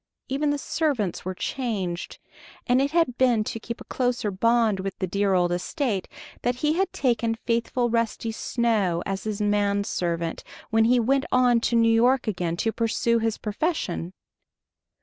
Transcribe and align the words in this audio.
Even 0.29 0.49
the 0.49 0.57
servants 0.57 1.23
were 1.25 1.35
changed, 1.35 2.17
and 2.65 2.81
it 2.81 2.89
had 2.89 3.19
been 3.19 3.43
to 3.43 3.59
keep 3.59 3.79
a 3.79 3.83
closer 3.83 4.31
bond 4.31 4.79
with 4.79 4.97
the 4.97 5.05
dear 5.05 5.35
old 5.35 5.51
estate 5.51 6.07
that 6.41 6.55
he 6.65 6.73
had 6.73 6.91
taken 6.91 7.35
faithful 7.35 7.87
Rusty 7.91 8.31
Snow 8.31 9.03
as 9.05 9.25
his 9.25 9.39
manservant 9.43 10.43
when 10.71 10.85
he 10.85 10.99
went 10.99 11.25
on 11.31 11.59
to 11.59 11.75
New 11.75 11.93
York 11.93 12.25
again 12.27 12.57
to 12.57 12.71
pursue 12.71 13.19
his 13.19 13.37
profession. 13.37 14.11